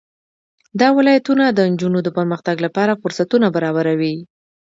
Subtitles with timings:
[0.79, 4.15] دا ولایتونه د نجونو د پرمختګ لپاره فرصتونه برابروي.